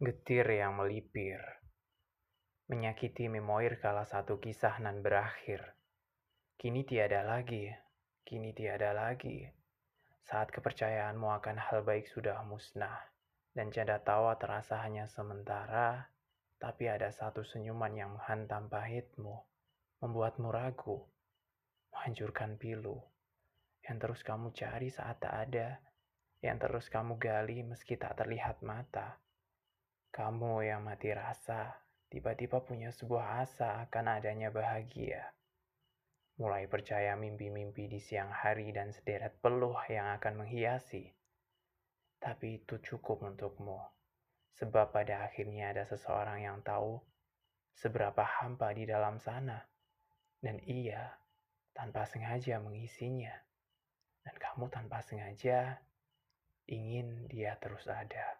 [0.00, 1.44] Getir yang melipir,
[2.72, 5.76] menyakiti memoir kala satu kisah nan berakhir.
[6.56, 7.68] Kini tiada lagi,
[8.24, 9.44] kini tiada lagi.
[10.24, 12.96] Saat kepercayaanmu akan hal baik sudah musnah,
[13.52, 16.08] dan canda tawa terasa hanya sementara,
[16.56, 19.36] tapi ada satu senyuman yang menghantam pahitmu,
[20.00, 21.12] membuatmu ragu,
[21.92, 23.04] menghancurkan pilu,
[23.84, 25.76] yang terus kamu cari saat tak ada,
[26.40, 29.20] yang terus kamu gali meski tak terlihat mata.
[30.20, 31.80] Kamu yang mati rasa,
[32.12, 35.32] tiba-tiba punya sebuah asa akan adanya bahagia.
[36.36, 41.08] Mulai percaya mimpi-mimpi di siang hari dan sederet peluh yang akan menghiasi.
[42.20, 43.80] Tapi itu cukup untukmu,
[44.60, 47.00] sebab pada akhirnya ada seseorang yang tahu
[47.72, 49.56] seberapa hampa di dalam sana,
[50.44, 51.16] dan ia
[51.72, 53.32] tanpa sengaja mengisinya,
[54.20, 55.80] dan kamu tanpa sengaja
[56.68, 58.36] ingin dia terus ada.